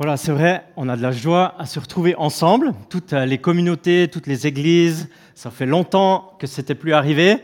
[0.00, 4.06] Voilà, c'est vrai, on a de la joie à se retrouver ensemble, toutes les communautés,
[4.06, 5.08] toutes les églises.
[5.34, 7.38] Ça fait longtemps que ce n'était plus arrivé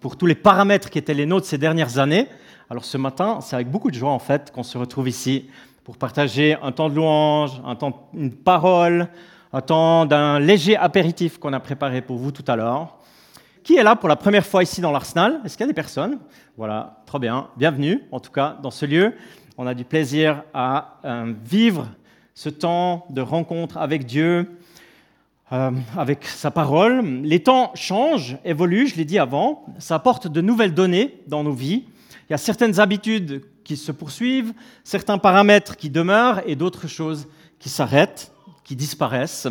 [0.00, 2.26] pour tous les paramètres qui étaient les nôtres ces dernières années.
[2.68, 5.48] Alors ce matin, c'est avec beaucoup de joie en fait qu'on se retrouve ici
[5.84, 9.06] pour partager un temps de louange, un temps, une parole,
[9.52, 12.96] un temps d'un léger apéritif qu'on a préparé pour vous tout à l'heure.
[13.62, 15.40] Qui est là pour la première fois ici dans l'Arsenal?
[15.44, 16.18] Est-ce qu'il y a des personnes?
[16.56, 17.46] Voilà, très bien.
[17.56, 19.14] Bienvenue en tout cas dans ce lieu.
[19.56, 21.86] On a du plaisir à euh, vivre
[22.40, 24.50] ce temps de rencontre avec Dieu,
[25.52, 27.04] euh, avec sa parole.
[27.22, 29.66] Les temps changent, évoluent, je l'ai dit avant.
[29.78, 31.84] Ça apporte de nouvelles données dans nos vies.
[32.08, 37.28] Il y a certaines habitudes qui se poursuivent, certains paramètres qui demeurent et d'autres choses
[37.58, 38.32] qui s'arrêtent,
[38.64, 39.48] qui disparaissent.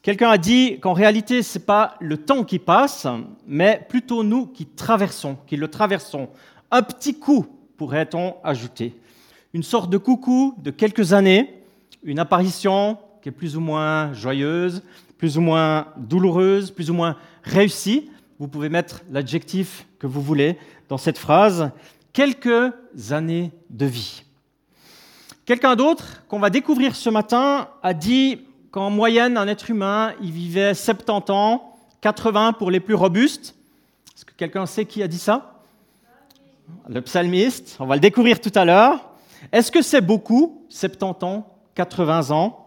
[0.00, 3.08] Quelqu'un a dit qu'en réalité, ce n'est pas le temps qui passe,
[3.48, 6.28] mais plutôt nous qui traversons, qui le traversons.
[6.70, 7.46] Un petit coup,
[7.76, 8.94] pourrait-on ajouter.
[9.54, 11.55] Une sorte de coucou de quelques années
[12.02, 14.82] une apparition qui est plus ou moins joyeuse,
[15.18, 18.10] plus ou moins douloureuse, plus ou moins réussie.
[18.38, 21.70] Vous pouvez mettre l'adjectif que vous voulez dans cette phrase.
[22.12, 22.72] Quelques
[23.10, 24.22] années de vie.
[25.44, 30.32] Quelqu'un d'autre qu'on va découvrir ce matin a dit qu'en moyenne, un être humain, il
[30.32, 33.54] vivait 70 ans, 80 pour les plus robustes.
[34.14, 35.62] Est-ce que quelqu'un sait qui a dit ça?
[36.88, 37.76] Le psalmiste.
[37.80, 39.10] On va le découvrir tout à l'heure.
[39.52, 42.66] Est-ce que c'est beaucoup, 70 ans 80 ans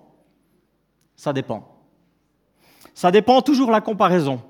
[1.17, 1.67] Ça dépend.
[2.93, 4.41] Ça dépend toujours la comparaison.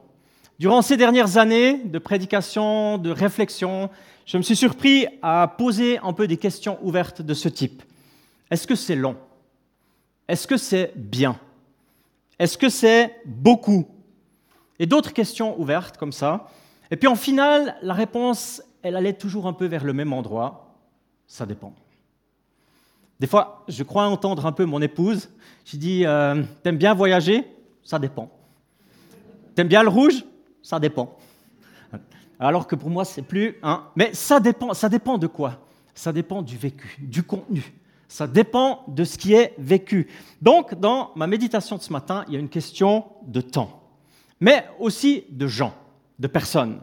[0.60, 3.90] Durant ces dernières années de prédication, de réflexion,
[4.26, 7.82] je me suis surpris à poser un peu des questions ouvertes de ce type.
[8.52, 9.16] Est-ce que c'est long?
[10.28, 11.40] Est-ce que c'est bien?
[12.38, 13.88] Est-ce que c'est beaucoup?
[14.78, 16.50] Et d'autres questions ouvertes comme ça.
[16.92, 20.76] Et puis en final, la réponse, elle allait toujours un peu vers le même endroit.
[21.28, 21.74] Ça dépend.
[23.20, 25.30] Des fois, je crois entendre un peu mon épouse.
[25.66, 27.46] Je dis euh, T'aimes bien voyager?
[27.84, 28.30] Ça dépend.
[29.56, 30.24] T'aimes bien le rouge?
[30.62, 31.18] Ça dépend.
[32.40, 33.58] Alors que pour moi, c'est plus.
[33.96, 35.60] Mais ça dépend, ça dépend de quoi?
[35.94, 37.74] Ça dépend du vécu, du contenu.
[38.08, 40.08] Ça dépend de ce qui est vécu.
[40.42, 43.84] Donc, dans ma méditation de ce matin, il y a une question de temps,
[44.40, 45.74] mais aussi de gens,
[46.18, 46.80] de personnes.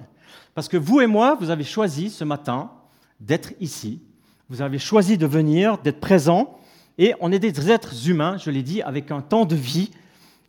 [0.55, 2.71] Parce que vous et moi, vous avez choisi ce matin
[3.19, 4.03] d'être ici,
[4.49, 6.59] vous avez choisi de venir, d'être présent,
[6.99, 9.91] et on est des êtres humains, je l'ai dit, avec un temps de vie.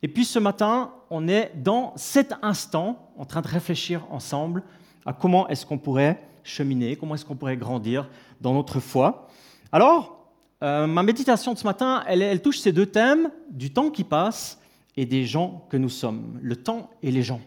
[0.04, 4.64] Et puis ce matin, on est dans cet instant en train de réfléchir ensemble
[5.06, 8.08] à comment est-ce qu'on pourrait cheminer, comment est-ce qu'on pourrait grandir
[8.40, 9.28] dans notre foi.
[9.72, 10.30] Alors,
[10.64, 14.60] euh, ma méditation de ce matin, elle, touche ces deux thèmes, du temps qui passe
[14.96, 17.42] et des gens que nous sommes, le temps et les gens.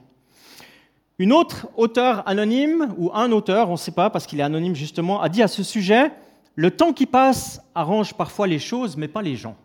[1.18, 4.74] Une autre auteur anonyme, ou un auteur, on ne sait pas parce qu'il est anonyme
[4.74, 6.12] justement, a dit à ce sujet,
[6.60, 9.56] le temps qui passe arrange parfois les choses, mais pas les gens.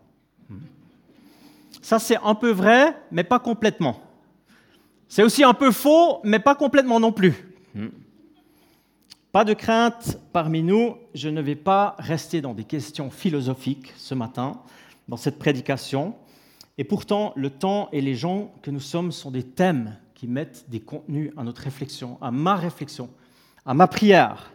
[1.81, 3.99] Ça, c'est un peu vrai, mais pas complètement.
[5.09, 7.53] C'est aussi un peu faux, mais pas complètement non plus.
[9.33, 14.15] Pas de crainte parmi nous, je ne vais pas rester dans des questions philosophiques ce
[14.15, 14.61] matin,
[15.09, 16.15] dans cette prédication.
[16.77, 20.63] Et pourtant, le temps et les gens que nous sommes sont des thèmes qui mettent
[20.69, 23.09] des contenus à notre réflexion, à ma réflexion,
[23.65, 24.53] à ma prière.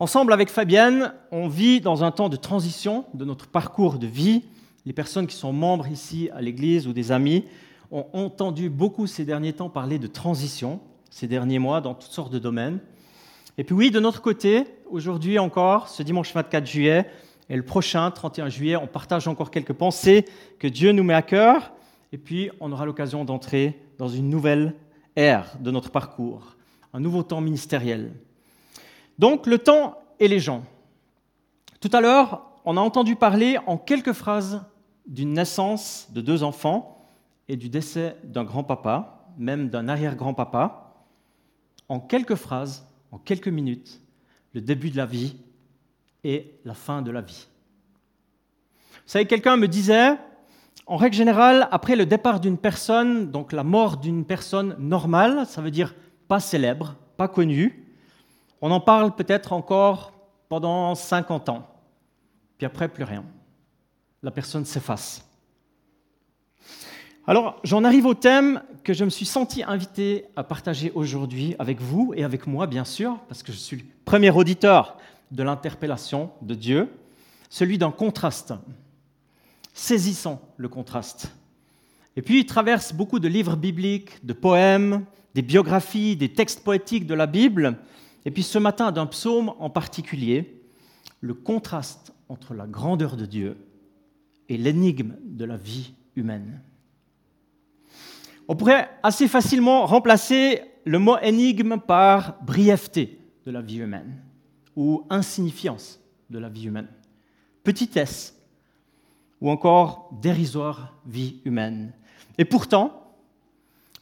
[0.00, 4.44] Ensemble avec Fabienne, on vit dans un temps de transition de notre parcours de vie.
[4.86, 7.44] Les personnes qui sont membres ici à l'Église ou des amis
[7.90, 10.80] ont entendu beaucoup ces derniers temps parler de transition,
[11.10, 12.78] ces derniers mois, dans toutes sortes de domaines.
[13.58, 17.04] Et puis oui, de notre côté, aujourd'hui encore, ce dimanche 24 juillet
[17.50, 20.24] et le prochain 31 juillet, on partage encore quelques pensées
[20.58, 21.74] que Dieu nous met à cœur.
[22.12, 24.76] Et puis, on aura l'occasion d'entrer dans une nouvelle
[25.14, 26.56] ère de notre parcours,
[26.94, 28.12] un nouveau temps ministériel.
[29.20, 30.64] Donc le temps et les gens.
[31.78, 34.62] Tout à l'heure, on a entendu parler en quelques phrases
[35.06, 37.06] d'une naissance de deux enfants
[37.46, 41.04] et du décès d'un grand-papa, même d'un arrière-grand-papa.
[41.90, 44.00] En quelques phrases, en quelques minutes,
[44.54, 45.36] le début de la vie
[46.24, 47.46] et la fin de la vie.
[48.92, 50.16] Vous savez, quelqu'un me disait,
[50.86, 55.60] en règle générale, après le départ d'une personne, donc la mort d'une personne normale, ça
[55.60, 55.94] veut dire
[56.26, 57.89] pas célèbre, pas connue,
[58.60, 60.12] on en parle peut-être encore
[60.48, 61.66] pendant 50 ans,
[62.58, 63.24] puis après plus rien.
[64.22, 65.26] La personne s'efface.
[67.26, 71.80] Alors j'en arrive au thème que je me suis senti invité à partager aujourd'hui avec
[71.80, 74.96] vous et avec moi, bien sûr, parce que je suis le premier auditeur
[75.30, 76.90] de l'interpellation de Dieu,
[77.48, 78.54] celui d'un contraste.
[79.72, 81.32] Saisissant le contraste.
[82.16, 85.04] Et puis il traverse beaucoup de livres bibliques, de poèmes,
[85.34, 87.76] des biographies, des textes poétiques de la Bible,
[88.24, 90.62] et puis ce matin, d'un psaume en particulier,
[91.20, 93.56] le contraste entre la grandeur de Dieu
[94.48, 96.60] et l'énigme de la vie humaine.
[98.48, 104.22] On pourrait assez facilement remplacer le mot énigme par brièveté de la vie humaine
[104.76, 106.00] ou insignifiance
[106.30, 106.88] de la vie humaine,
[107.62, 108.36] petitesse
[109.40, 111.92] ou encore dérisoire vie humaine.
[112.38, 113.14] Et pourtant,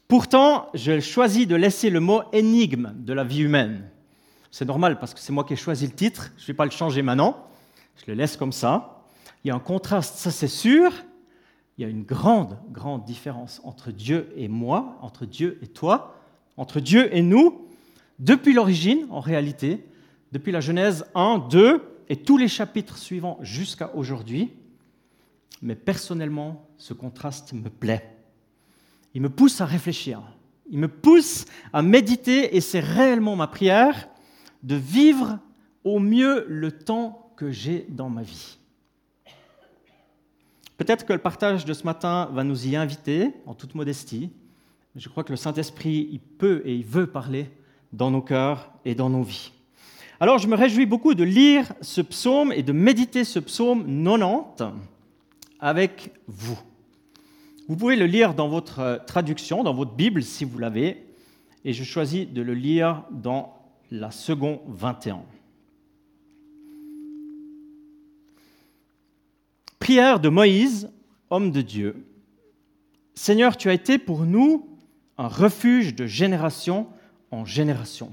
[0.08, 3.90] pourtant, je choisis de laisser le mot énigme de la vie humaine.
[4.50, 6.64] C'est normal parce que c'est moi qui ai choisi le titre, je ne vais pas
[6.64, 7.46] le changer maintenant,
[7.96, 9.04] je le laisse comme ça.
[9.44, 10.92] Il y a un contraste, ça c'est sûr,
[11.76, 16.16] il y a une grande, grande différence entre Dieu et moi, entre Dieu et toi,
[16.56, 17.66] entre Dieu et nous,
[18.18, 19.86] depuis l'origine en réalité,
[20.32, 24.52] depuis la Genèse 1, 2 et tous les chapitres suivants jusqu'à aujourd'hui.
[25.62, 28.16] Mais personnellement, ce contraste me plaît.
[29.14, 30.22] Il me pousse à réfléchir,
[30.70, 34.08] il me pousse à méditer et c'est réellement ma prière
[34.62, 35.38] de vivre
[35.84, 38.58] au mieux le temps que j'ai dans ma vie.
[40.76, 44.30] Peut-être que le partage de ce matin va nous y inviter, en toute modestie.
[44.94, 47.50] Je crois que le Saint-Esprit, il peut et il veut parler
[47.92, 49.52] dans nos cœurs et dans nos vies.
[50.20, 54.64] Alors je me réjouis beaucoup de lire ce psaume et de méditer ce psaume 90
[55.60, 56.58] avec vous.
[57.68, 61.06] Vous pouvez le lire dans votre traduction, dans votre Bible si vous l'avez,
[61.64, 63.57] et je choisis de le lire dans
[63.90, 65.22] la seconde 21.
[69.78, 70.90] Prière de Moïse,
[71.30, 72.04] homme de Dieu.
[73.14, 74.68] Seigneur, tu as été pour nous
[75.16, 76.86] un refuge de génération
[77.30, 78.12] en génération.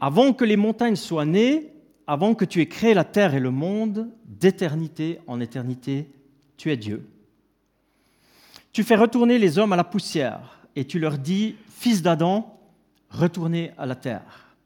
[0.00, 1.72] Avant que les montagnes soient nées,
[2.06, 6.08] avant que tu aies créé la terre et le monde, d'éternité en éternité,
[6.56, 7.06] tu es Dieu.
[8.72, 12.59] Tu fais retourner les hommes à la poussière et tu leur dis, Fils d'Adam,
[13.10, 14.56] retournez à la terre.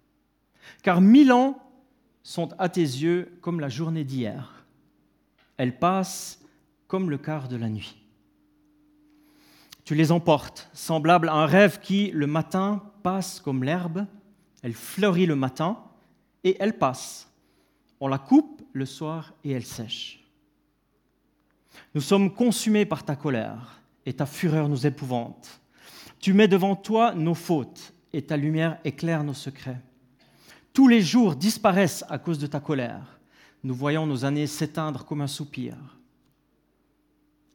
[0.82, 1.58] Car mille ans
[2.22, 4.54] sont à tes yeux comme la journée d'hier
[5.56, 6.40] elles passent
[6.86, 7.96] comme le quart de la nuit.
[9.84, 14.06] Tu les emportes, semblables à un rêve qui, le matin, passe comme l'herbe,
[14.62, 15.78] elle fleurit le matin
[16.42, 17.30] et elle passe.
[18.00, 20.24] On la coupe le soir et elle sèche.
[21.94, 25.60] Nous sommes consumés par ta colère et ta fureur nous épouvante.
[26.18, 29.80] Tu mets devant toi nos fautes et ta lumière éclaire nos secrets.
[30.72, 33.14] Tous les jours disparaissent à cause de ta colère
[33.64, 35.74] nous voyons nos années s'éteindre comme un soupir.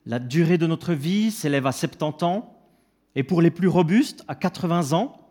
[0.08, 2.56] La durée de notre vie s'élève à 70 ans,
[3.16, 5.30] et pour les plus robustes, à 80 ans,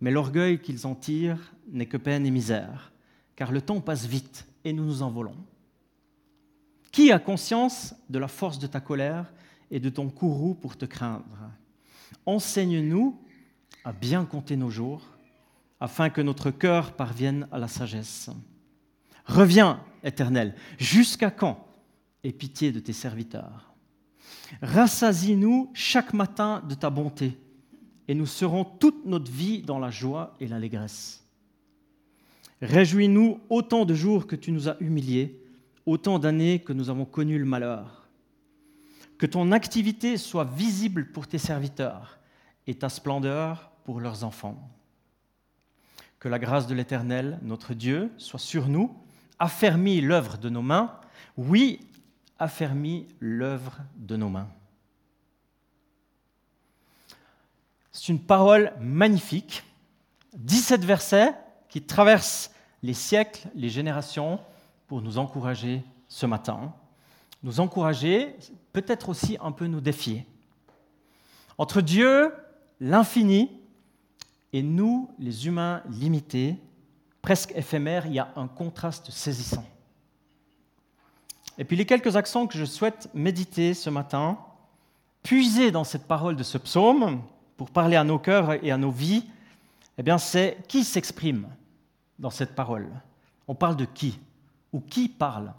[0.00, 2.92] mais l'orgueil qu'ils en tirent n'est que peine et misère,
[3.36, 5.36] car le temps passe vite et nous nous envolons.
[6.90, 9.32] Qui a conscience de la force de ta colère
[9.70, 11.50] et de ton courroux pour te craindre?
[12.24, 13.20] Enseigne-nous
[13.86, 15.00] à bien compter nos jours,
[15.78, 18.30] afin que notre cœur parvienne à la sagesse.
[19.26, 21.64] Reviens, Éternel, jusqu'à quand
[22.24, 23.72] Aie pitié de tes serviteurs.
[24.60, 27.38] Rassasie-nous chaque matin de ta bonté,
[28.08, 31.24] et nous serons toute notre vie dans la joie et l'allégresse.
[32.60, 35.40] Réjouis-nous autant de jours que tu nous as humiliés,
[35.84, 38.08] autant d'années que nous avons connu le malheur.
[39.16, 42.18] Que ton activité soit visible pour tes serviteurs
[42.66, 44.58] et ta splendeur pour leurs enfants.
[46.18, 48.92] Que la grâce de l'Éternel, notre Dieu, soit sur nous
[49.38, 50.98] affermi l'œuvre de nos mains,
[51.36, 51.78] oui,
[52.40, 54.48] affermi l'œuvre de nos mains.
[57.92, 59.62] C'est une parole magnifique,
[60.34, 61.34] 17 versets
[61.68, 62.50] qui traversent
[62.82, 64.40] les siècles, les générations,
[64.88, 66.74] pour nous encourager ce matin,
[67.44, 68.34] nous encourager,
[68.72, 70.26] peut-être aussi un peu nous défier.
[71.56, 72.32] Entre Dieu,
[72.80, 73.60] l'infini,
[74.56, 76.56] et nous, les humains limités,
[77.20, 79.66] presque éphémère, il y a un contraste saisissant.
[81.58, 84.38] Et puis les quelques accents que je souhaite méditer ce matin,
[85.22, 87.20] puiser dans cette parole de ce psaume
[87.58, 89.26] pour parler à nos cœurs et à nos vies,
[89.98, 91.48] eh bien c'est qui s'exprime
[92.18, 92.88] dans cette parole?
[93.48, 94.18] On parle de qui?
[94.72, 95.52] Ou qui parle?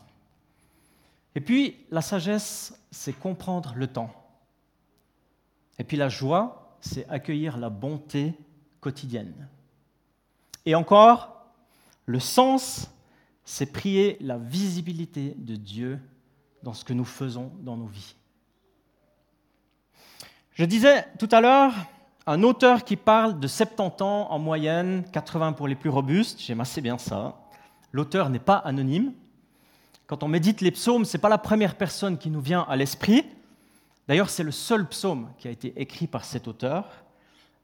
[1.36, 4.12] Et puis la sagesse, c'est comprendre le temps.
[5.77, 8.34] Et puis la joie, c'est accueillir la bonté
[8.88, 9.50] quotidienne.
[10.65, 11.44] Et encore,
[12.06, 12.89] le sens,
[13.44, 16.00] c'est prier la visibilité de Dieu
[16.63, 18.15] dans ce que nous faisons dans nos vies.
[20.53, 21.74] Je disais tout à l'heure,
[22.27, 26.62] un auteur qui parle de 70 ans en moyenne, 80 pour les plus robustes, j'aime
[26.62, 27.41] assez bien ça.
[27.91, 29.12] L'auteur n'est pas anonyme.
[30.06, 32.77] Quand on médite les psaumes, ce n'est pas la première personne qui nous vient à
[32.77, 33.25] l'esprit.
[34.08, 37.03] D'ailleurs, c'est le seul psaume qui a été écrit par cet auteur,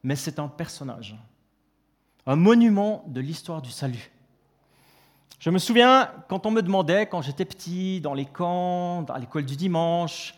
[0.03, 1.15] mais c'est un personnage,
[2.25, 4.12] un monument de l'histoire du salut.
[5.39, 9.45] Je me souviens quand on me demandait, quand j'étais petit, dans les camps, à l'école
[9.45, 10.36] du dimanche,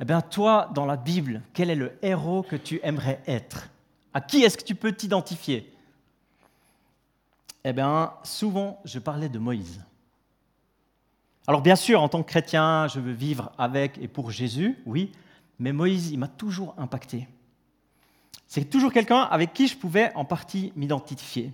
[0.00, 3.68] eh bien toi, dans la Bible, quel est le héros que tu aimerais être?
[4.14, 5.72] À qui est-ce que tu peux t'identifier?
[7.64, 9.84] Eh bien, souvent, je parlais de Moïse.
[11.46, 15.12] Alors bien sûr, en tant que chrétien, je veux vivre avec et pour Jésus, oui,
[15.58, 17.28] mais Moïse, il m'a toujours impacté.
[18.46, 21.52] C'est toujours quelqu'un avec qui je pouvais en partie m'identifier.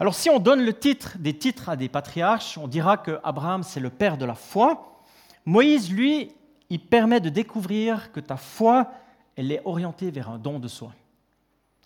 [0.00, 3.62] Alors si on donne le titre des titres à des patriarches, on dira que Abraham
[3.62, 5.02] c'est le père de la foi.
[5.44, 6.32] Moïse, lui,
[6.70, 8.90] il permet de découvrir que ta foi,
[9.36, 10.92] elle est orientée vers un don de soi.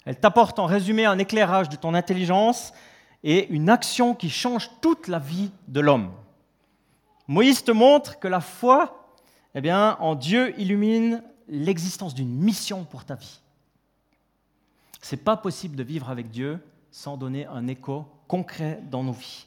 [0.05, 2.73] Elle t'apporte en résumé un éclairage de ton intelligence
[3.23, 6.11] et une action qui change toute la vie de l'homme.
[7.29, 9.07] Moïse te montre que la foi,
[9.55, 13.41] eh bien, en Dieu illumine l'existence d'une mission pour ta vie.
[15.03, 16.59] Ce n'est pas possible de vivre avec Dieu
[16.91, 19.47] sans donner un écho concret dans nos vies.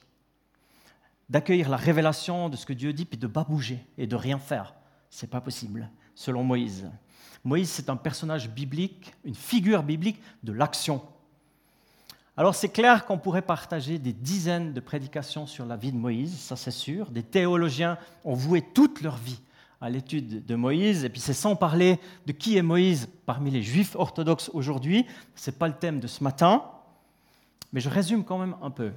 [1.30, 4.16] D'accueillir la révélation de ce que Dieu dit, puis de ne pas bouger et de
[4.16, 4.76] rien faire.
[5.10, 6.92] Ce n'est pas possible, selon Moïse.
[7.44, 11.02] Moïse, c'est un personnage biblique, une figure biblique de l'action.
[12.38, 16.38] Alors c'est clair qu'on pourrait partager des dizaines de prédications sur la vie de Moïse,
[16.38, 17.10] ça c'est sûr.
[17.12, 19.40] Des théologiens ont voué toute leur vie
[19.82, 23.62] à l'étude de Moïse, et puis c'est sans parler de qui est Moïse parmi les
[23.62, 25.06] juifs orthodoxes aujourd'hui,
[25.36, 26.64] ce n'est pas le thème de ce matin,
[27.74, 28.92] mais je résume quand même un peu.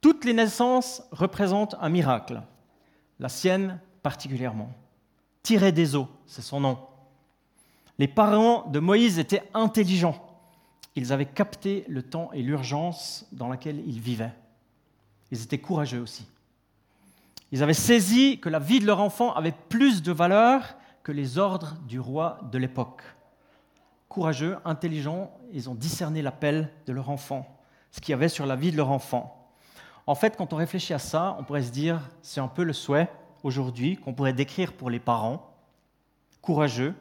[0.00, 2.42] Toutes les naissances représentent un miracle,
[3.18, 4.70] la sienne particulièrement.
[5.42, 6.78] Tiré des eaux, c'est son nom.
[7.98, 10.24] Les parents de Moïse étaient intelligents.
[10.94, 14.34] Ils avaient capté le temps et l'urgence dans laquelle ils vivaient.
[15.30, 16.26] Ils étaient courageux aussi.
[17.50, 21.38] Ils avaient saisi que la vie de leur enfant avait plus de valeur que les
[21.38, 23.02] ordres du roi de l'époque.
[24.08, 27.46] Courageux, intelligents, ils ont discerné l'appel de leur enfant,
[27.90, 29.50] ce qu'il y avait sur la vie de leur enfant.
[30.06, 32.72] En fait, quand on réfléchit à ça, on pourrait se dire, c'est un peu le
[32.72, 33.10] souhait
[33.42, 35.54] aujourd'hui qu'on pourrait décrire pour les parents,
[36.42, 36.94] courageux,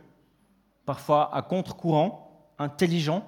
[0.86, 3.24] parfois à contre-courant, intelligents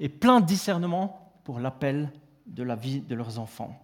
[0.00, 2.12] et plein de discernement pour l'appel
[2.46, 3.78] de la vie de leurs enfants.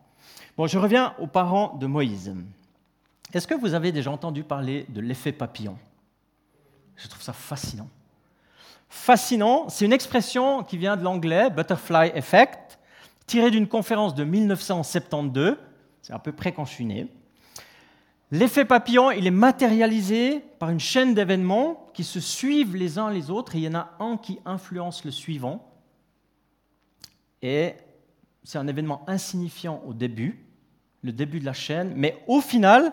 [0.56, 2.34] Bon, je reviens aux parents de Moïse.
[3.32, 5.76] Est-ce que vous avez déjà entendu parler de l'effet papillon?
[6.96, 7.88] Je trouve ça fascinant.
[8.88, 12.78] Fascinant, c'est une expression qui vient de l'anglais butterfly effect,
[13.26, 15.56] tirée d'une conférence de 1972,
[16.02, 17.06] c'est à peu près quand je suis né.
[18.32, 23.30] L'effet papillon, il est matérialisé par une chaîne d'événements qui se suivent les uns les
[23.30, 25.66] autres, il y en a un qui influence le suivant.
[27.42, 27.74] Et
[28.42, 30.44] c'est un événement insignifiant au début,
[31.02, 32.92] le début de la chaîne, mais au final,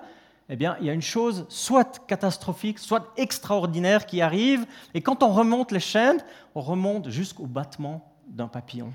[0.49, 5.23] eh bien, il y a une chose soit catastrophique, soit extraordinaire qui arrive, et quand
[5.23, 6.23] on remonte les chaînes,
[6.55, 8.93] on remonte jusqu'au battement d'un papillon.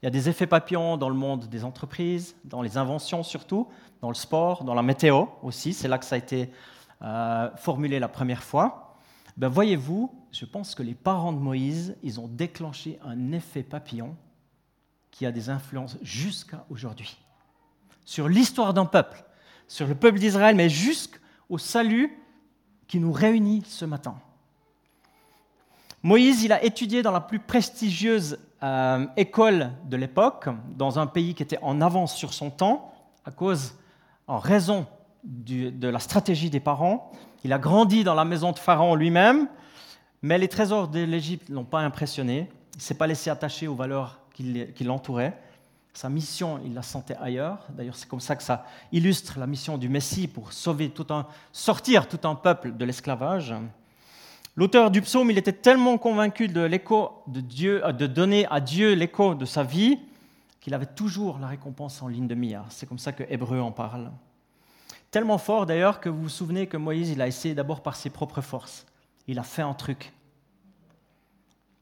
[0.00, 3.68] Il y a des effets papillons dans le monde des entreprises, dans les inventions surtout,
[4.00, 6.50] dans le sport, dans la météo aussi, c'est là que ça a été
[7.02, 8.96] euh, formulé la première fois.
[9.36, 14.16] Ben, voyez-vous, je pense que les parents de Moïse, ils ont déclenché un effet papillon
[15.10, 17.18] qui a des influences jusqu'à aujourd'hui
[18.04, 19.22] sur l'histoire d'un peuple
[19.68, 22.18] sur le peuple d'Israël, mais jusqu'au salut
[22.88, 24.16] qui nous réunit ce matin.
[26.02, 31.34] Moïse, il a étudié dans la plus prestigieuse euh, école de l'époque, dans un pays
[31.34, 32.92] qui était en avance sur son temps,
[33.24, 33.74] à cause,
[34.26, 34.86] en raison
[35.24, 37.12] de la stratégie des parents.
[37.44, 39.48] Il a grandi dans la maison de Pharaon lui-même,
[40.22, 42.48] mais les trésors de l'Égypte ne l'ont pas impressionné.
[42.74, 45.36] Il ne s'est pas laissé attacher aux valeurs qui l'entouraient.
[45.92, 47.66] Sa mission, il la sentait ailleurs.
[47.70, 51.26] D'ailleurs, c'est comme ça que ça illustre la mission du Messie pour sauver tout un,
[51.52, 53.54] sortir tout un peuple de l'esclavage.
[54.58, 58.60] L'auteur du psaume, il était tellement convaincu de l'écho de Dieu, euh, de donner à
[58.60, 59.98] Dieu l'écho de sa vie,
[60.60, 62.64] qu'il avait toujours la récompense en ligne de mire.
[62.68, 64.10] C'est comme ça que Hébreu en parle.
[65.10, 68.10] Tellement fort d'ailleurs que vous vous souvenez que Moïse, il a essayé d'abord par ses
[68.10, 68.84] propres forces.
[69.26, 70.12] Il a fait un truc.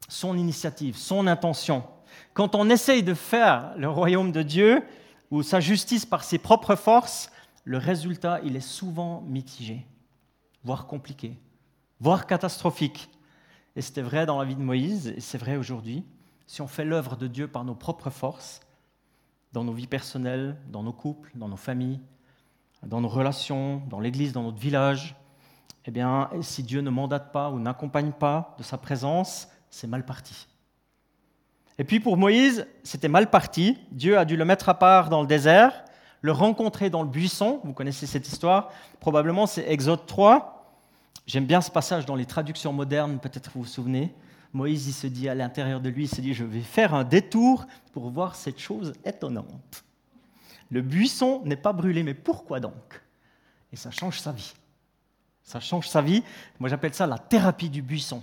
[0.09, 1.83] Son initiative, son intention.
[2.35, 4.83] Quand on essaye de faire le royaume de Dieu
[5.31, 7.31] ou sa justice par ses propres forces,
[7.65, 9.87] le résultat, il est souvent mitigé,
[10.65, 11.37] voire compliqué,
[12.01, 13.11] voire catastrophique.
[13.75, 16.05] Et c'était vrai dans la vie de Moïse, et c'est vrai aujourd'hui.
[16.47, 18.61] Si on fait l'œuvre de Dieu par nos propres forces,
[19.53, 22.01] dans nos vies personnelles, dans nos couples, dans nos familles,
[22.85, 25.17] dans nos relations, dans l'Église, dans notre village,
[25.87, 30.05] eh bien, si Dieu ne mandate pas ou n'accompagne pas de sa présence, c'est mal
[30.05, 30.47] parti.
[31.79, 33.79] Et puis pour Moïse, c'était mal parti.
[33.93, 35.85] Dieu a dû le mettre à part dans le désert,
[36.23, 37.61] le rencontrer dans le buisson.
[37.65, 38.71] Vous connaissez cette histoire.
[39.01, 40.57] Probablement, c'est Exode 3.
[41.27, 44.15] J'aime bien ce passage dans les traductions modernes, peut-être vous vous souvenez.
[44.53, 47.05] Moïse, il se dit à l'intérieur de lui, il se dit, je vais faire un
[47.05, 49.85] détour pour voir cette chose étonnante.
[50.71, 53.03] Le buisson n'est pas brûlé, mais pourquoi donc?
[53.73, 54.55] Et ça change sa vie.
[55.43, 56.23] Ça change sa vie.
[56.59, 58.23] Moi, j'appelle ça la thérapie du buisson.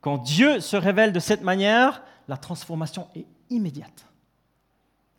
[0.00, 4.06] Quand Dieu se révèle de cette manière, la transformation est immédiate.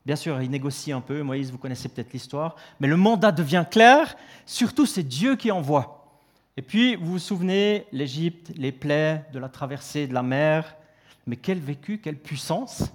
[0.05, 3.65] Bien sûr, il négocie un peu, Moïse, vous connaissez peut-être l'histoire, mais le mandat devient
[3.69, 6.21] clair, surtout c'est Dieu qui envoie.
[6.55, 10.75] Et puis, vous vous souvenez, l'Égypte, les plaies de la traversée de la mer,
[11.25, 12.85] mais quel vécu, quelle puissance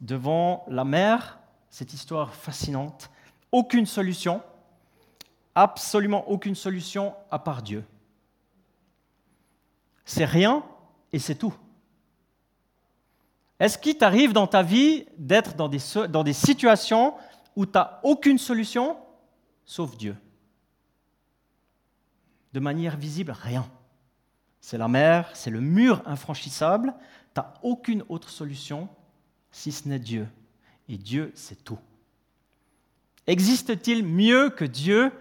[0.00, 1.38] devant la mer,
[1.70, 3.08] cette histoire fascinante,
[3.52, 4.42] aucune solution,
[5.54, 7.84] absolument aucune solution à part Dieu.
[10.04, 10.64] C'est rien
[11.12, 11.54] et c'est tout.
[13.60, 15.78] Est-ce qu'il t'arrive dans ta vie d'être dans des,
[16.08, 17.14] dans des situations
[17.54, 18.96] où tu n'as aucune solution
[19.64, 20.16] sauf Dieu?
[22.52, 23.68] De manière visible, rien.
[24.60, 26.94] C'est la mer, c'est le mur infranchissable,
[27.34, 28.88] tu n'as aucune autre solution
[29.50, 30.28] si ce n'est Dieu.
[30.88, 31.78] Et Dieu, c'est tout.
[33.26, 35.12] Existe-t-il mieux que Dieu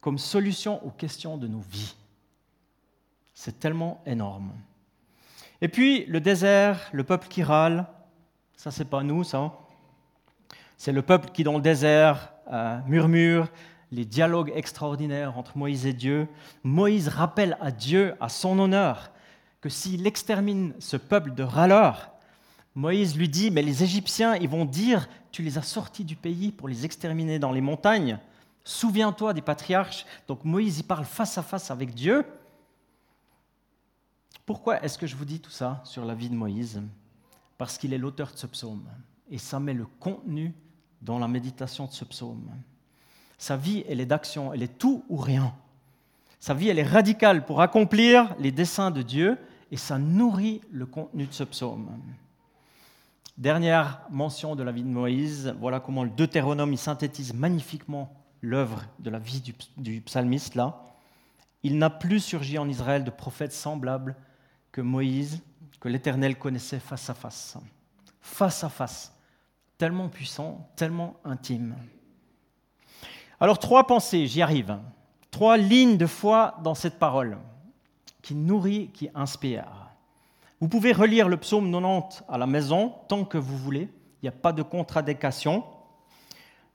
[0.00, 1.94] comme solution aux questions de nos vies?
[3.34, 4.52] C'est tellement énorme.
[5.62, 7.86] Et puis le désert, le peuple qui râle,
[8.56, 9.52] ça c'est pas nous, ça.
[10.76, 13.48] C'est le peuple qui dans le désert euh, murmure
[13.92, 16.28] les dialogues extraordinaires entre Moïse et Dieu.
[16.62, 19.10] Moïse rappelle à Dieu, à son honneur,
[19.60, 22.10] que s'il extermine ce peuple de râleurs,
[22.74, 26.52] Moïse lui dit, mais les Égyptiens, ils vont dire, tu les as sortis du pays
[26.52, 28.18] pour les exterminer dans les montagnes.
[28.64, 30.06] Souviens-toi des patriarches.
[30.28, 32.24] Donc Moïse y parle face à face avec Dieu.
[34.46, 36.82] Pourquoi est-ce que je vous dis tout ça sur la vie de Moïse?
[37.58, 38.88] Parce qu'il est l'auteur de ce psaume.
[39.30, 40.54] Et ça met le contenu
[41.02, 42.48] dans la méditation de ce psaume.
[43.38, 45.54] Sa vie, elle est d'action, elle est tout ou rien.
[46.40, 49.38] Sa vie, elle est radicale pour accomplir les desseins de Dieu
[49.70, 51.90] et ça nourrit le contenu de ce psaume.
[53.38, 59.10] Dernière mention de la vie de Moïse, voilà comment le Deutéronome synthétise magnifiquement l'œuvre de
[59.10, 60.82] la vie du, du psalmiste là.
[61.62, 64.16] Il n'a plus surgi en Israël de prophète semblable
[64.72, 65.42] que Moïse,
[65.80, 67.56] que l'Éternel connaissait face à face.
[68.20, 69.14] Face à face.
[69.78, 71.74] Tellement puissant, tellement intime.
[73.40, 74.78] Alors trois pensées, j'y arrive.
[75.30, 77.38] Trois lignes de foi dans cette parole
[78.22, 79.64] qui nourrit, qui inspire.
[80.60, 83.88] Vous pouvez relire le psaume 90 à la maison tant que vous voulez.
[84.22, 85.64] Il n'y a pas de contradiction.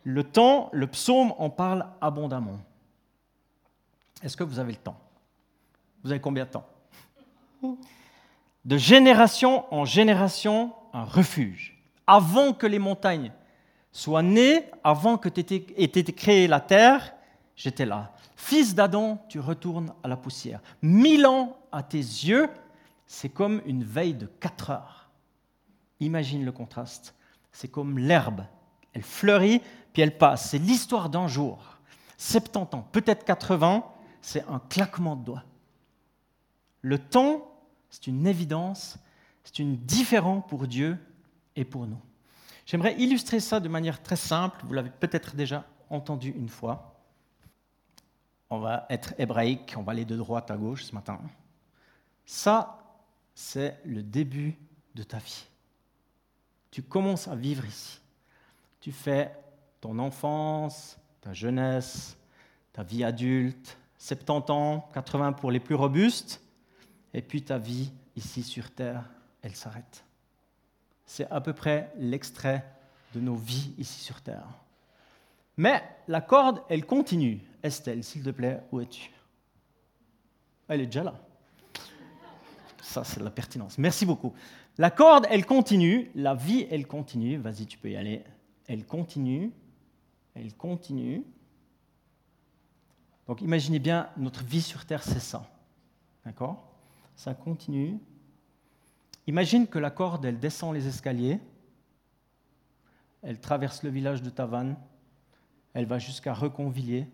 [0.04, 2.58] Le temps, le psaume en parle abondamment.
[4.22, 5.00] Est-ce que vous avez le temps?
[6.04, 6.68] Vous avez combien de temps?
[8.64, 11.78] De génération en génération un refuge.
[12.08, 13.32] Avant que les montagnes
[13.92, 17.14] soient nées, avant que été créée la terre,
[17.56, 18.14] j'étais là.
[18.36, 20.62] Fils d'Adam, tu retournes à la poussière.
[20.82, 22.50] Mille ans à tes yeux,
[23.08, 25.10] c'est comme une veille de quatre heures.
[26.00, 27.16] Imagine le contraste.
[27.52, 28.46] C'est comme l'herbe.
[28.94, 29.62] Elle fleurit,
[29.94, 30.50] puis elle passe.
[30.50, 31.60] C'est l'histoire d'un jour.
[32.18, 33.84] 70 ans, peut-être 80,
[34.26, 35.44] c'est un claquement de doigts.
[36.82, 37.52] Le temps
[37.96, 38.98] c'est une évidence,
[39.44, 40.98] c'est une différence pour Dieu
[41.56, 42.02] et pour nous.
[42.66, 47.00] J'aimerais illustrer ça de manière très simple, vous l'avez peut-être déjà entendu une fois.
[48.50, 51.22] On va être hébraïque, on va aller de droite à gauche ce matin.
[52.26, 52.84] Ça,
[53.34, 54.58] c'est le début
[54.96, 55.46] de ta vie.
[56.72, 58.02] Tu commences à vivre ici.
[58.82, 59.32] Tu fais
[59.80, 62.18] ton enfance, ta jeunesse,
[62.74, 66.42] ta vie adulte, 70 ans, 80 pour les plus robustes,
[67.14, 69.10] et puis ta vie ici sur Terre,
[69.42, 70.04] elle s'arrête.
[71.06, 72.66] C'est à peu près l'extrait
[73.14, 74.48] de nos vies ici sur Terre.
[75.58, 77.40] Mais la corde, elle continue.
[77.64, 79.12] Estelle, s'il te plaît, où es-tu?
[80.68, 81.16] Elle est déjà là.
[82.82, 83.78] Ça, c'est la pertinence.
[83.78, 84.34] Merci beaucoup.
[84.78, 86.12] La corde, elle continue.
[86.16, 87.38] La vie, elle continue.
[87.38, 88.24] Vas-y, tu peux y aller.
[88.68, 89.52] Elle continue.
[90.34, 91.24] Elle continue.
[93.28, 95.50] Donc imaginez bien, notre vie sur Terre, c'est ça.
[96.26, 96.72] D'accord?
[97.16, 98.00] Ça continue.
[99.28, 101.40] Imagine que la corde, elle descend les escaliers,
[103.24, 104.78] elle traverse le village de Tavannes,
[105.74, 107.10] elle va jusqu'à Reconvilliers.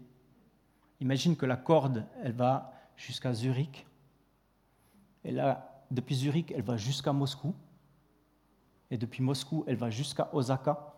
[1.00, 3.88] Imagine que la corde, elle va jusqu'à Zurich.
[5.24, 7.56] Et là, depuis Zurich, elle va jusqu'à Moscou.
[8.89, 10.93] Et depuis Moscou, elle va jusqu'à Osaka.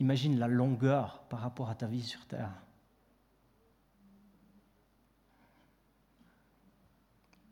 [0.00, 2.50] Imagine la longueur par rapport à ta vie sur Terre.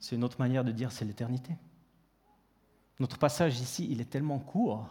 [0.00, 1.54] C'est une autre manière de dire c'est l'éternité.
[3.00, 4.86] Notre passage ici, il est tellement court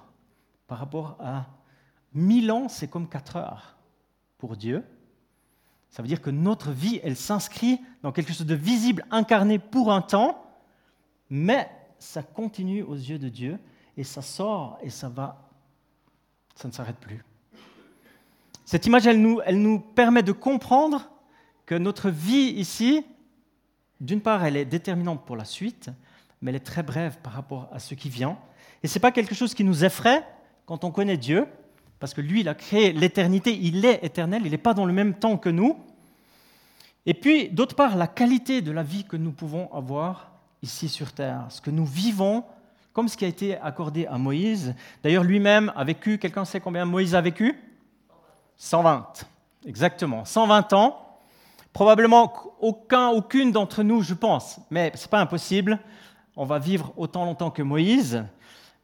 [0.67, 1.45] par rapport à
[2.13, 3.77] mille ans, c'est comme quatre heures
[4.37, 4.83] pour Dieu.
[5.89, 9.91] Ça veut dire que notre vie, elle s'inscrit dans quelque chose de visible, incarné pour
[9.91, 10.45] un temps,
[11.29, 13.59] mais ça continue aux yeux de Dieu
[13.95, 15.49] et ça sort et ça va,
[16.55, 17.23] ça ne s'arrête plus.
[18.65, 21.09] Cette image, elle nous, elle nous permet de comprendre
[21.65, 23.05] que notre vie ici,
[23.99, 25.89] d'une part, elle est déterminante pour la suite,
[26.41, 28.37] mais elle est très brève par rapport à ce qui vient.
[28.83, 30.23] Et ce n'est pas quelque chose qui nous effraie
[30.65, 31.47] quand on connaît Dieu,
[31.99, 34.93] parce que lui, il a créé l'éternité, il est éternel, il n'est pas dans le
[34.93, 35.77] même temps que nous.
[37.05, 40.31] Et puis, d'autre part, la qualité de la vie que nous pouvons avoir
[40.61, 42.43] ici sur Terre, ce que nous vivons,
[42.93, 44.75] comme ce qui a été accordé à Moïse.
[45.03, 47.57] D'ailleurs, lui-même a vécu, quelqu'un sait combien Moïse a vécu?
[48.57, 49.27] 120,
[49.67, 51.06] exactement, 120 ans.
[51.77, 55.77] Probablement aucun, aucune d'entre nous, je pense, mais ce n'est pas impossible,
[56.35, 58.25] on va vivre autant longtemps que Moïse,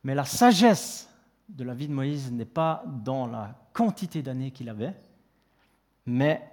[0.04, 1.10] mais la sagesse
[1.50, 4.94] de la vie de Moïse n'est pas dans la quantité d'années qu'il avait,
[6.06, 6.48] mais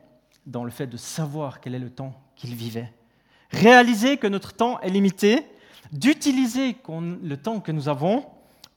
[0.46, 2.90] dans le fait de savoir quel est le temps qu'il vivait.
[3.50, 5.44] Réaliser que notre temps est limité,
[5.92, 8.24] d'utiliser le temps que nous avons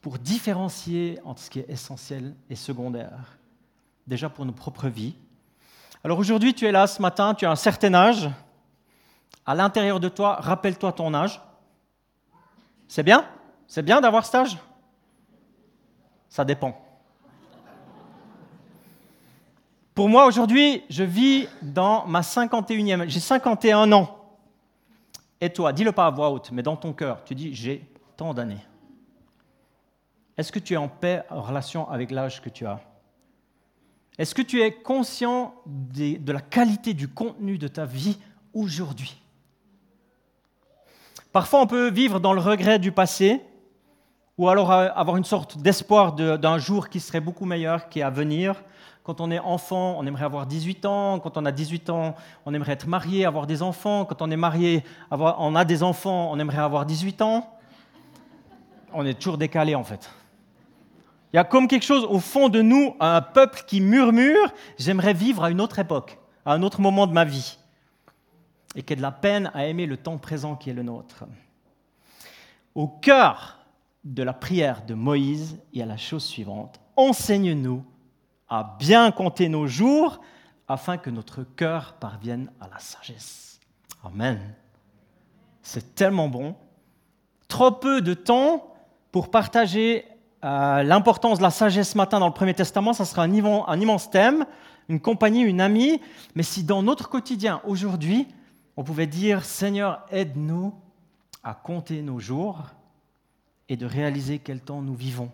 [0.02, 3.38] pour différencier entre ce qui est essentiel et secondaire,
[4.06, 5.16] déjà pour nos propres vies.
[6.04, 8.30] Alors aujourd'hui, tu es là ce matin, tu as un certain âge.
[9.46, 11.42] À l'intérieur de toi, rappelle-toi ton âge.
[12.88, 13.26] C'est bien?
[13.68, 14.58] C'est bien d'avoir cet âge?
[16.28, 16.78] Ça dépend.
[19.96, 23.08] Pour moi, aujourd'hui, je vis dans ma 51e.
[23.08, 24.20] J'ai 51 ans.
[25.40, 27.88] Et toi, dis-le pas à voix haute, mais dans ton cœur, tu dis j'ai
[28.18, 28.66] tant d'années.
[30.36, 32.80] Est-ce que tu es en paix en relation avec l'âge que tu as?
[34.18, 38.20] Est-ce que tu es conscient de la qualité du contenu de ta vie
[38.54, 39.20] aujourd'hui?
[41.32, 43.42] Parfois, on peut vivre dans le regret du passé,
[44.38, 48.12] ou alors avoir une sorte d'espoir d'un jour qui serait beaucoup meilleur, qui est à
[48.12, 48.64] venir.
[49.04, 51.20] Quand on est enfant, on aimerait avoir 18 ans.
[51.20, 54.06] Quand on a 18 ans, on aimerait être marié, avoir des enfants.
[54.06, 57.50] Quand on est marié, on a des enfants, on aimerait avoir 18 ans.
[58.94, 60.10] On est toujours décalé en fait.
[61.34, 65.16] Il y a comme quelque chose au fond de nous, un peuple qui murmure, j'aimerais
[65.16, 67.58] vivre à une autre époque, à un autre moment de ma vie.
[68.76, 71.26] Et qui a de la peine à aimer le temps présent qui est le nôtre.
[72.76, 73.60] Au cœur
[74.04, 76.80] de la prière de Moïse, il y a la chose suivante.
[76.96, 77.84] Enseigne-nous
[78.48, 80.22] à bien compter nos jours
[80.68, 83.60] afin que notre cœur parvienne à la sagesse.
[84.04, 84.40] Amen.
[85.64, 86.56] C'est tellement bon.
[87.48, 88.76] Trop peu de temps
[89.12, 90.06] pour partager
[90.44, 94.10] euh, l'importance de la sagesse matin dans le Premier Testament, ça sera un, un immense
[94.10, 94.46] thème,
[94.90, 96.02] une compagnie, une amie.
[96.36, 98.28] Mais si dans notre quotidien, aujourd'hui,
[98.78, 100.74] on pouvait dire, Seigneur, aide-nous
[101.44, 102.64] à compter nos jours
[103.70, 105.30] et de réaliser quel temps nous vivons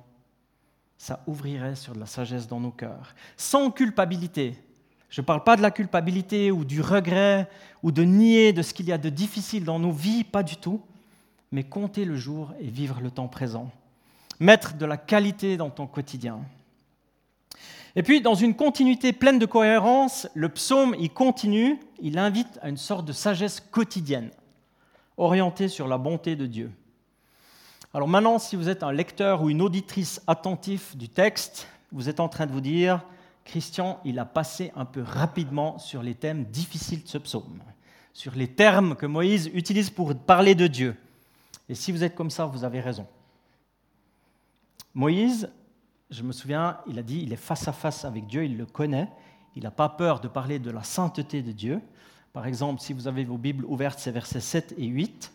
[0.99, 4.55] ça ouvrirait sur de la sagesse dans nos cœurs, sans culpabilité.
[5.09, 7.49] Je ne parle pas de la culpabilité ou du regret
[7.81, 10.57] ou de nier de ce qu'il y a de difficile dans nos vies, pas du
[10.57, 10.81] tout,
[11.51, 13.71] mais compter le jour et vivre le temps présent.
[14.39, 16.39] Mettre de la qualité dans ton quotidien.
[17.95, 22.69] Et puis, dans une continuité pleine de cohérence, le psaume, il continue, il invite à
[22.69, 24.31] une sorte de sagesse quotidienne,
[25.17, 26.71] orientée sur la bonté de Dieu.
[27.93, 32.19] Alors maintenant, si vous êtes un lecteur ou une auditrice attentif du texte, vous êtes
[32.19, 33.03] en train de vous dire,
[33.45, 37.59] Christian, il a passé un peu rapidement sur les thèmes difficiles de ce psaume,
[38.13, 40.95] sur les termes que Moïse utilise pour parler de Dieu.
[41.67, 43.07] Et si vous êtes comme ça, vous avez raison.
[44.93, 45.49] Moïse,
[46.09, 48.65] je me souviens, il a dit, il est face à face avec Dieu, il le
[48.65, 49.09] connaît,
[49.55, 51.81] il n'a pas peur de parler de la sainteté de Dieu.
[52.33, 55.31] Par exemple, si vous avez vos Bibles ouvertes, c'est versets 7 et 8.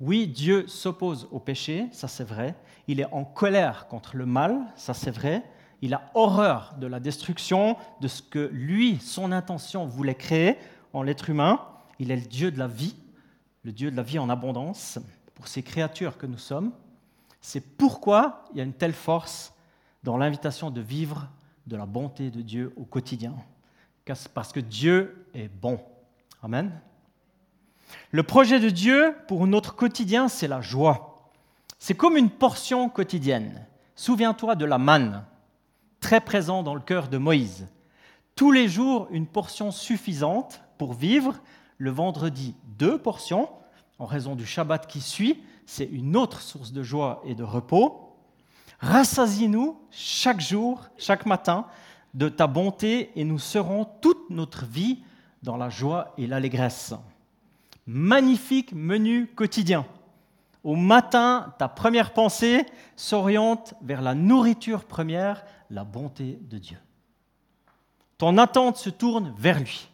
[0.00, 2.54] Oui, Dieu s'oppose au péché, ça c'est vrai.
[2.86, 5.42] Il est en colère contre le mal, ça c'est vrai.
[5.82, 10.56] Il a horreur de la destruction, de ce que lui, son intention voulait créer
[10.92, 11.60] en l'être humain.
[11.98, 12.94] Il est le Dieu de la vie,
[13.64, 14.98] le Dieu de la vie en abondance
[15.34, 16.72] pour ces créatures que nous sommes.
[17.40, 19.54] C'est pourquoi il y a une telle force
[20.02, 21.28] dans l'invitation de vivre
[21.66, 23.34] de la bonté de Dieu au quotidien.
[24.34, 25.80] Parce que Dieu est bon.
[26.42, 26.80] Amen.
[28.10, 31.30] Le projet de Dieu pour notre quotidien, c'est la joie.
[31.78, 33.66] C'est comme une portion quotidienne.
[33.94, 35.24] Souviens-toi de la manne,
[36.00, 37.68] très présent dans le cœur de Moïse.
[38.34, 41.34] Tous les jours, une portion suffisante pour vivre.
[41.76, 43.48] Le vendredi, deux portions.
[43.98, 48.16] En raison du Shabbat qui suit, c'est une autre source de joie et de repos.
[48.80, 51.66] Rassasie-nous chaque jour, chaque matin,
[52.14, 55.02] de ta bonté et nous serons toute notre vie
[55.42, 56.94] dans la joie et l'allégresse
[57.86, 59.84] magnifique menu quotidien.
[60.64, 62.64] Au matin, ta première pensée
[62.96, 66.78] s'oriente vers la nourriture première, la bonté de Dieu.
[68.16, 69.88] Ton attente se tourne vers lui.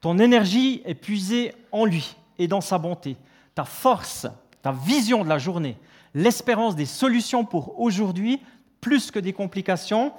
[0.00, 3.16] Ton énergie est puisée en lui et dans sa bonté.
[3.56, 4.26] Ta force,
[4.66, 5.76] ta vision de la journée,
[6.12, 8.42] l'espérance des solutions pour aujourd'hui,
[8.80, 10.12] plus que des complications,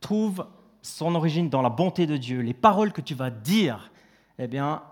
[0.00, 0.46] trouve
[0.82, 2.40] son origine dans la bonté de Dieu.
[2.40, 3.90] Les paroles que tu vas dire,
[4.38, 4.82] eh bien,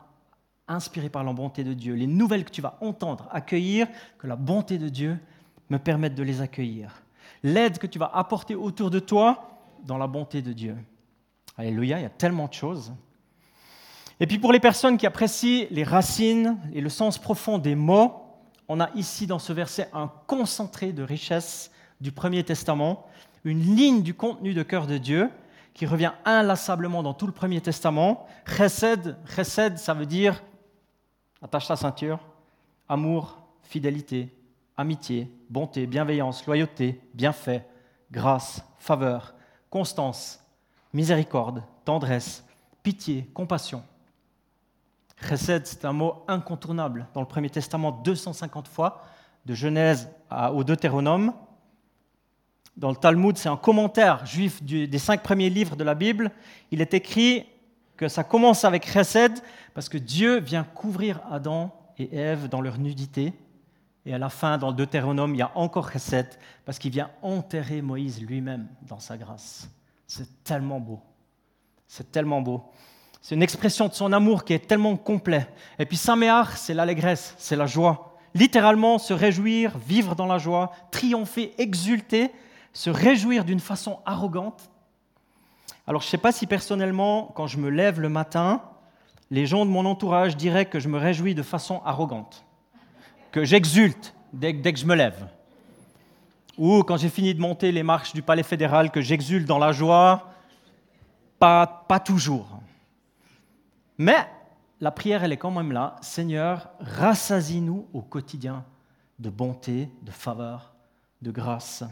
[0.68, 1.92] inspirées par la bonté de Dieu.
[1.96, 5.18] Les nouvelles que tu vas entendre, accueillir, que la bonté de Dieu
[5.68, 7.02] me permette de les accueillir.
[7.42, 9.50] L'aide que tu vas apporter autour de toi
[9.84, 10.78] dans la bonté de Dieu.
[11.58, 12.94] Alléluia, il y a tellement de choses.
[14.18, 18.24] Et puis pour les personnes qui apprécient les racines et le sens profond des mots,
[18.68, 23.06] on a ici dans ce verset un concentré de richesse du Premier Testament,
[23.44, 25.30] une ligne du contenu de cœur de Dieu
[25.74, 28.26] qui revient inlassablement dans tout le Premier Testament.
[28.46, 30.42] Chesed, chesed, ça veut dire,
[31.40, 32.20] attache ta ceinture,
[32.88, 34.34] amour, fidélité,
[34.76, 37.66] amitié, bonté, bienveillance, loyauté, bienfait,
[38.10, 39.34] grâce, faveur,
[39.70, 40.40] constance,
[40.92, 42.44] miséricorde, tendresse,
[42.82, 43.82] pitié, compassion.
[45.26, 49.02] Chesed, c'est un mot incontournable dans le Premier Testament 250 fois,
[49.46, 50.10] de Genèse
[50.52, 51.32] au Deutéronome.
[52.76, 56.30] Dans le Talmud, c'est un commentaire juif des cinq premiers livres de la Bible.
[56.70, 57.46] Il est écrit
[57.96, 59.32] que ça commence avec Chesed
[59.74, 63.32] parce que Dieu vient couvrir Adam et Ève dans leur nudité.
[64.06, 66.28] Et à la fin, dans le Deutéronome, il y a encore Chesed
[66.64, 69.68] parce qu'il vient enterrer Moïse lui-même dans sa grâce.
[70.06, 71.00] C'est tellement beau.
[71.88, 72.70] C'est tellement beau.
[73.28, 75.46] C'est une expression de son amour qui est tellement complet.
[75.78, 78.16] Et puis Saméar, c'est l'allégresse, c'est la joie.
[78.34, 82.30] Littéralement, se réjouir, vivre dans la joie, triompher, exulter,
[82.72, 84.70] se réjouir d'une façon arrogante.
[85.86, 88.62] Alors je ne sais pas si personnellement, quand je me lève le matin,
[89.30, 92.46] les gens de mon entourage diraient que je me réjouis de façon arrogante,
[93.30, 95.28] que j'exulte dès, que je me lève.
[96.56, 99.72] Ou quand j'ai fini de monter les marches du palais fédéral, que j'exulte dans la
[99.72, 100.30] joie,
[101.38, 102.58] pas toujours.
[103.98, 104.28] Mais
[104.80, 105.96] la prière, elle est quand même là.
[106.00, 108.64] Seigneur, rassasie-nous au quotidien
[109.18, 110.74] de bonté, de faveur,
[111.20, 111.82] de grâce.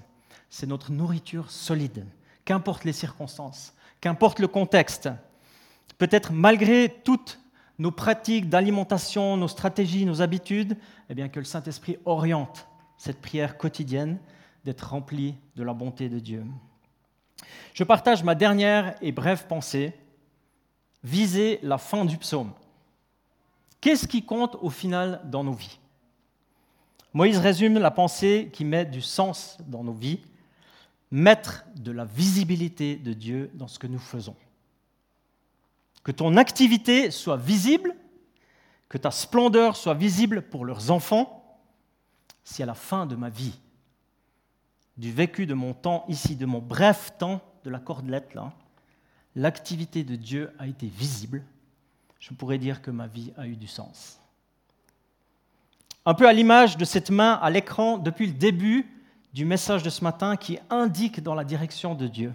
[0.49, 2.07] C'est notre nourriture solide,
[2.45, 5.09] qu'importe les circonstances, qu'importe le contexte.
[5.99, 7.41] Peut-être malgré toutes
[7.79, 10.77] nos pratiques d'alimentation, nos stratégies, nos habitudes,
[11.11, 14.19] eh bien que le Saint-Esprit oriente cette prière quotidienne
[14.65, 16.45] d'être remplie de la bonté de Dieu.
[17.75, 19.95] Je partage ma dernière et brève pensée
[21.07, 22.53] viser la fin du psaume.
[23.81, 25.79] Qu'est-ce qui compte au final dans nos vies?
[27.13, 30.21] Moïse résume la pensée qui met du sens dans nos vies,
[31.13, 34.35] mettre de la visibilité de Dieu dans ce que nous faisons.
[36.03, 37.95] Que ton activité soit visible,
[38.89, 41.61] que ta splendeur soit visible pour leurs enfants,
[42.43, 43.59] si à la fin de ma vie,
[44.97, 48.53] du vécu de mon temps ici, de mon bref temps de la cordelette là,
[49.37, 51.45] l'activité de Dieu a été visible,
[52.19, 54.19] je pourrais dire que ma vie a eu du sens.
[56.07, 58.87] Un peu à l'image de cette main à l'écran depuis le début
[59.35, 62.33] du message de ce matin qui indique dans la direction de Dieu.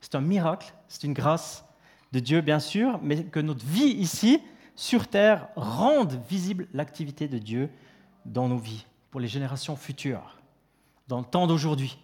[0.00, 1.64] C'est un miracle, c'est une grâce
[2.12, 4.40] de Dieu bien sûr, mais que notre vie ici,
[4.76, 7.70] sur Terre, rende visible l'activité de Dieu
[8.26, 10.38] dans nos vies, pour les générations futures,
[11.08, 11.98] dans le temps d'aujourd'hui,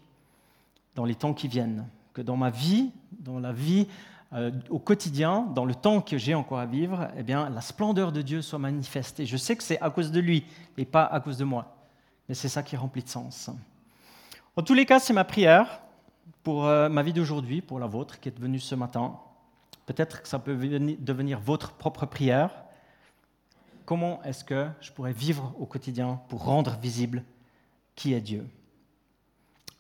[0.95, 1.87] dans les temps qui viennent.
[2.13, 3.87] Que dans ma vie, dans la vie
[4.33, 8.13] euh, au quotidien, dans le temps que j'ai encore à vivre, eh bien, la splendeur
[8.13, 9.27] de Dieu soit manifestée.
[9.27, 10.45] Je sais que c'est à cause de lui
[10.77, 11.77] et pas à cause de moi,
[12.29, 13.51] mais c'est ça qui remplit de sens.
[14.57, 15.81] En tous les cas, c'est ma prière
[16.43, 19.19] pour euh, ma vie d'aujourd'hui, pour la vôtre qui est venue ce matin.
[19.87, 22.51] Peut-être que ça peut devenir votre propre prière.
[23.85, 27.25] Comment est-ce que je pourrais vivre au quotidien pour rendre visible
[27.97, 28.47] qui est Dieu?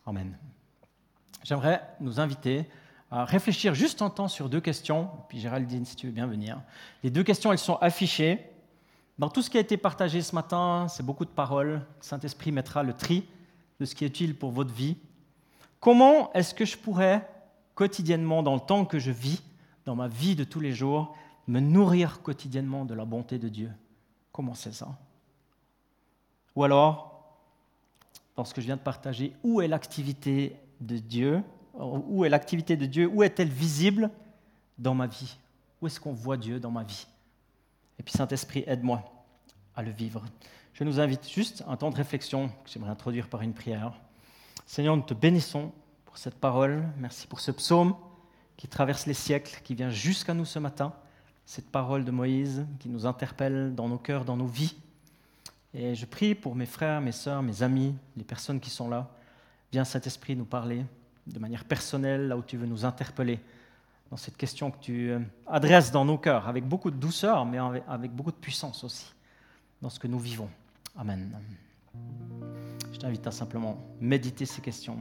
[0.04, 0.36] Amen.
[1.44, 2.68] J'aimerais nous inviter
[3.10, 5.10] réfléchir juste un temps sur deux questions.
[5.28, 6.60] Puis Géraldine, si tu veux bien venir.
[7.02, 8.38] Les deux questions, elles sont affichées.
[9.18, 11.68] Dans tout ce qui a été partagé ce matin, c'est beaucoup de paroles.
[11.68, 13.26] Le Saint-Esprit mettra le tri
[13.80, 14.96] de ce qui est utile pour votre vie.
[15.80, 17.28] Comment est-ce que je pourrais
[17.74, 19.42] quotidiennement, dans le temps que je vis,
[19.86, 21.16] dans ma vie de tous les jours,
[21.48, 23.72] me nourrir quotidiennement de la bonté de Dieu?
[24.32, 24.88] Comment c'est ça?
[26.54, 27.36] Ou alors,
[28.36, 31.42] dans ce que je viens de partager, où est l'activité de Dieu?
[31.80, 33.06] Où est l'activité de Dieu?
[33.06, 34.10] Où est-elle visible
[34.78, 35.36] dans ma vie?
[35.80, 37.06] Où est-ce qu'on voit Dieu dans ma vie?
[37.98, 39.02] Et puis Saint-Esprit, aide-moi
[39.74, 40.24] à le vivre.
[40.72, 43.92] Je nous invite juste un temps de réflexion que j'aimerais introduire par une prière.
[44.66, 45.72] Seigneur, nous te bénissons
[46.04, 46.84] pour cette parole.
[46.98, 47.94] Merci pour ce psaume
[48.56, 50.92] qui traverse les siècles, qui vient jusqu'à nous ce matin.
[51.44, 54.76] Cette parole de Moïse qui nous interpelle dans nos cœurs, dans nos vies.
[55.74, 59.10] Et je prie pour mes frères, mes sœurs, mes amis, les personnes qui sont là.
[59.72, 60.84] Viens, Saint-Esprit, nous parler
[61.32, 63.40] de manière personnelle, là où tu veux nous interpeller,
[64.10, 67.58] dans cette question que tu euh, adresses dans nos cœurs, avec beaucoup de douceur, mais
[67.88, 69.12] avec beaucoup de puissance aussi,
[69.80, 70.48] dans ce que nous vivons.
[70.96, 71.30] Amen.
[72.92, 74.96] Je t'invite à simplement méditer ces questions.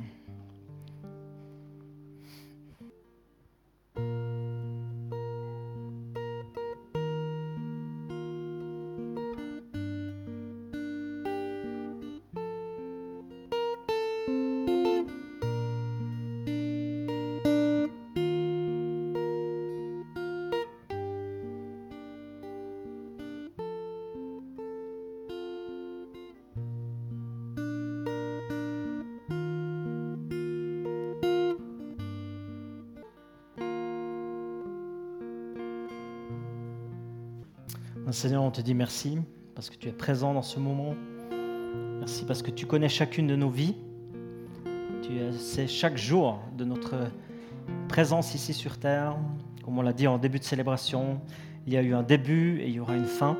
[38.11, 39.19] Seigneur, on te dit merci
[39.53, 40.95] parce que tu es présent dans ce moment.
[41.99, 43.75] Merci parce que tu connais chacune de nos vies.
[45.03, 46.95] Tu sais chaque jour de notre
[47.87, 49.15] présence ici sur terre.
[49.63, 51.21] Comme on l'a dit en début de célébration,
[51.67, 53.37] il y a eu un début et il y aura une fin.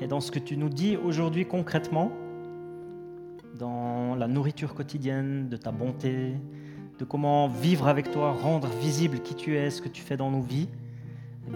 [0.00, 2.12] Et dans ce que tu nous dis aujourd'hui concrètement,
[3.58, 6.32] dans la nourriture quotidienne, de ta bonté,
[6.98, 10.30] de comment vivre avec toi, rendre visible qui tu es, ce que tu fais dans
[10.30, 10.68] nos vies,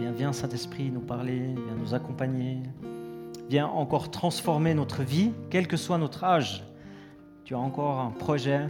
[0.07, 2.63] viens Saint-Esprit nous parler, viens nous accompagner,
[3.49, 6.65] viens encore transformer notre vie, quel que soit notre âge.
[7.45, 8.69] Tu as encore un projet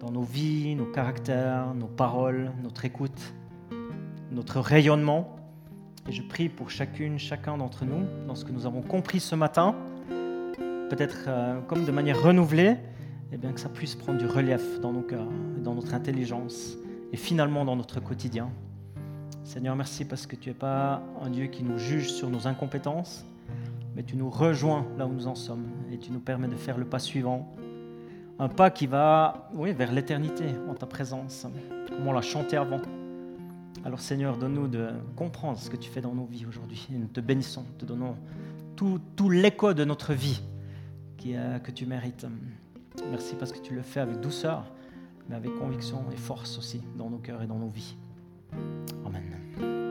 [0.00, 3.34] dans nos vies, nos caractères, nos paroles, notre écoute,
[4.30, 5.36] notre rayonnement.
[6.08, 9.34] Et je prie pour chacune, chacun d'entre nous, dans ce que nous avons compris ce
[9.34, 9.74] matin,
[10.90, 12.76] peut-être euh, comme de manière renouvelée,
[13.32, 15.28] eh bien que ça puisse prendre du relief dans nos cœurs,
[15.62, 16.76] dans notre intelligence
[17.12, 18.50] et finalement dans notre quotidien.
[19.44, 23.26] Seigneur, merci parce que tu n'es pas un Dieu qui nous juge sur nos incompétences,
[23.94, 26.78] mais tu nous rejoins là où nous en sommes et tu nous permets de faire
[26.78, 27.54] le pas suivant.
[28.38, 31.46] Un pas qui va vers l'éternité en ta présence,
[31.88, 32.80] comme on l'a chanté avant.
[33.84, 36.88] Alors Seigneur, donne-nous de comprendre ce que tu fais dans nos vies aujourd'hui.
[36.92, 38.16] Et nous te bénissons, te donnons
[38.76, 40.42] tout, l'écho de notre vie
[41.18, 42.26] qui, que tu mérites.
[43.10, 44.64] Merci parce que tu le fais avec douceur,
[45.28, 47.94] mais avec conviction et force aussi dans nos cœurs et dans nos vies.
[49.04, 49.83] Amen.